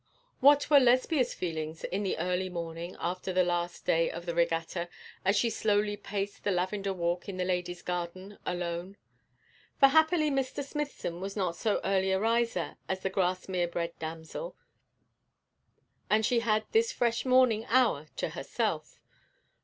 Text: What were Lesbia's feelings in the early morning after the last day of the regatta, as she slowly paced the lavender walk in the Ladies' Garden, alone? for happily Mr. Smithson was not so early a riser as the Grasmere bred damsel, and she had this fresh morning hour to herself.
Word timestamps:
What 0.39 0.67
were 0.71 0.79
Lesbia's 0.79 1.35
feelings 1.35 1.83
in 1.83 2.01
the 2.01 2.17
early 2.17 2.49
morning 2.49 2.97
after 2.99 3.31
the 3.31 3.43
last 3.43 3.85
day 3.85 4.09
of 4.09 4.25
the 4.25 4.33
regatta, 4.33 4.89
as 5.23 5.35
she 5.35 5.51
slowly 5.51 5.95
paced 5.95 6.43
the 6.43 6.49
lavender 6.49 6.91
walk 6.91 7.29
in 7.29 7.37
the 7.37 7.45
Ladies' 7.45 7.83
Garden, 7.83 8.39
alone? 8.43 8.97
for 9.79 9.89
happily 9.89 10.31
Mr. 10.31 10.63
Smithson 10.63 11.21
was 11.21 11.37
not 11.37 11.55
so 11.55 11.79
early 11.83 12.09
a 12.09 12.19
riser 12.19 12.77
as 12.89 13.01
the 13.01 13.11
Grasmere 13.11 13.67
bred 13.67 13.93
damsel, 13.99 14.55
and 16.09 16.25
she 16.25 16.39
had 16.39 16.65
this 16.71 16.91
fresh 16.91 17.23
morning 17.23 17.65
hour 17.67 18.07
to 18.15 18.29
herself. 18.29 18.99